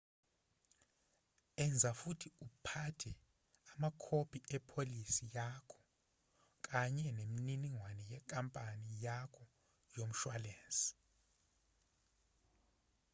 [1.63, 3.11] enza futhi uphathe
[3.73, 5.79] amakhophi epholisi yakho
[6.67, 9.43] kanye neminingwane yenkampani yakho
[9.95, 10.93] yomshwalensi